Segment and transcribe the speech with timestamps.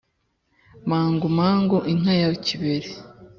[0.89, 2.89] Mangu mangu inka ya kibere.